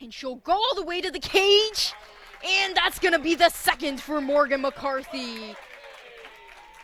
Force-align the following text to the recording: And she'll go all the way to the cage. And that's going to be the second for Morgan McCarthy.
And 0.00 0.14
she'll 0.14 0.36
go 0.36 0.52
all 0.52 0.74
the 0.76 0.84
way 0.84 1.00
to 1.00 1.10
the 1.10 1.18
cage. 1.18 1.92
And 2.44 2.76
that's 2.76 2.98
going 2.98 3.14
to 3.14 3.18
be 3.18 3.34
the 3.34 3.48
second 3.48 4.00
for 4.00 4.20
Morgan 4.20 4.60
McCarthy. 4.60 5.56